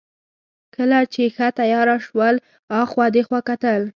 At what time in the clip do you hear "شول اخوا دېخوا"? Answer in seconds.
2.05-3.39